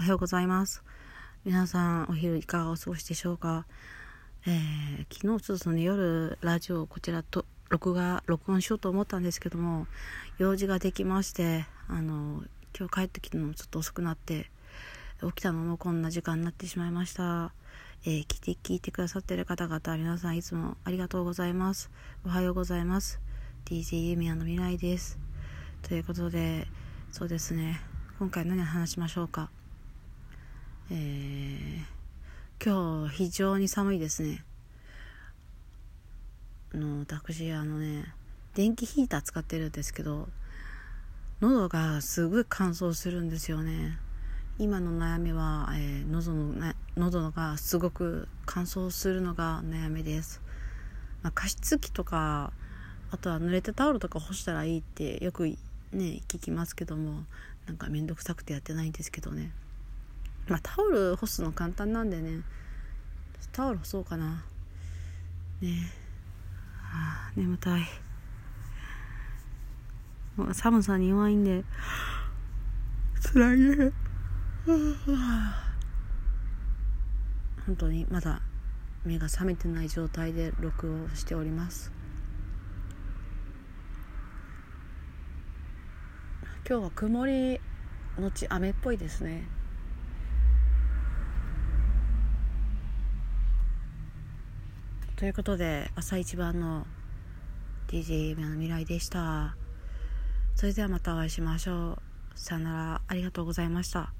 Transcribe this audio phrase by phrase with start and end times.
[0.00, 0.82] おはようございます。
[1.44, 3.66] 皆さんお昼いかがお過ごしでしょうか、
[4.46, 9.86] えー、昨日ちょっとね夜ラジオをこちらと録画録音しようと思ったんですけども
[10.38, 12.42] 用事ができましてあの
[12.74, 14.50] 今日帰ってきたのもちょっと遅くなって
[15.20, 17.52] 起きたのもこんな時間になってしまいました、
[18.06, 21.90] えー、聞いて聞いてくださってる方々皆さんいつもありがとうございます。
[22.24, 23.20] おはようございます。
[23.66, 25.18] DJ ユミヤの未来です。
[25.82, 26.68] ということで
[27.12, 27.82] そうですね。
[28.18, 29.50] 今回何話しましょうか？
[30.92, 34.44] えー、今日非常に寒いですね。
[36.74, 38.12] の私あのね
[38.54, 40.28] 電気ヒーター使ってるんですけど
[41.40, 43.98] 喉がすごい乾燥するんですよね。
[44.58, 50.42] 今の悩みは、えー、喉の喉がすごく乾燥するのが悩みです、
[51.22, 52.52] まあ、加湿器とか
[53.10, 55.56] あとは濡れたタオルとか干したらいいってよくね
[55.92, 57.22] 聞きますけども
[57.66, 59.52] なんか面倒くさくてやってないんですけどね。
[60.50, 62.42] まあタオル干すの簡単なんでね。
[63.52, 64.44] タオル干そうかな。
[65.60, 65.92] ね。
[66.76, 67.82] はあ眠たい。
[70.52, 71.62] 寒さに弱いんで。
[73.32, 73.92] 辛いね。
[77.64, 78.42] 本当にまだ
[79.04, 81.92] 目が覚めてない状態で録音しております。
[86.68, 87.60] 今日は曇り
[88.18, 89.59] のち雨っぽいですね。
[95.20, 96.86] ということで朝一番の
[97.88, 99.54] DJ 夢の未来でした。
[100.54, 101.98] それではまたお会いしましょう。
[102.34, 103.02] さよなら。
[103.06, 104.14] ありがとうございました。